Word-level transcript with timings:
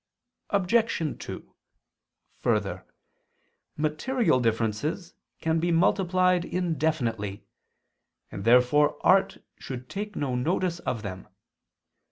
Obj. 0.49 1.19
2: 1.23 1.55
Further, 2.39 2.87
material 3.77 4.39
differences 4.39 5.13
can 5.41 5.59
be 5.59 5.71
multiplied 5.71 6.43
indefinitely, 6.43 7.45
and 8.31 8.43
therefore 8.43 8.97
art 9.05 9.37
should 9.59 9.91
take 9.91 10.15
no 10.15 10.33
notice 10.35 10.79
of 10.79 11.03
them. 11.03 11.27